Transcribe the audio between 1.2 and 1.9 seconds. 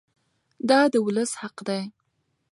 حق دی.